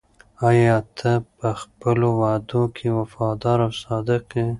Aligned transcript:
آیا 0.49 0.77
ته 0.97 1.11
په 1.37 1.49
خپلو 1.61 2.07
وعدو 2.21 2.63
کې 2.75 2.87
وفادار 2.97 3.57
او 3.65 3.71
صادق 3.83 4.23
یې؟ 4.37 4.45